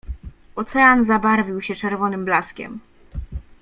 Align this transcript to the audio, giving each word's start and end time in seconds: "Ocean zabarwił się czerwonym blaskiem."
"Ocean 0.57 1.03
zabarwił 1.03 1.61
się 1.61 1.75
czerwonym 1.75 2.25
blaskiem." 2.25 2.79